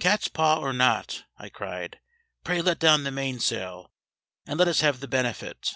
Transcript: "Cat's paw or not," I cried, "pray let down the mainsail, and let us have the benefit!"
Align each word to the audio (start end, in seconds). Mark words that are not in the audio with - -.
"Cat's 0.00 0.28
paw 0.28 0.60
or 0.60 0.72
not," 0.72 1.24
I 1.36 1.50
cried, 1.50 2.00
"pray 2.42 2.62
let 2.62 2.78
down 2.78 3.04
the 3.04 3.10
mainsail, 3.10 3.92
and 4.46 4.58
let 4.58 4.66
us 4.66 4.80
have 4.80 5.00
the 5.00 5.08
benefit!" 5.08 5.74